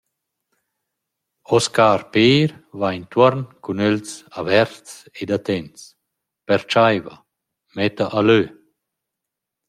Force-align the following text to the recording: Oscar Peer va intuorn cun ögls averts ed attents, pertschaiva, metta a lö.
Oscar 1.57 1.99
Peer 2.13 2.47
va 2.83 2.89
intuorn 2.99 3.41
cun 3.63 3.79
ögls 3.89 4.11
averts 4.41 4.91
ed 5.21 5.29
attents, 5.37 5.81
pertschaiva, 6.47 7.15
metta 7.77 8.05
a 8.17 8.19
lö. 8.27 8.41